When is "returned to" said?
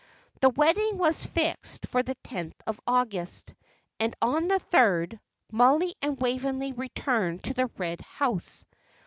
6.73-7.53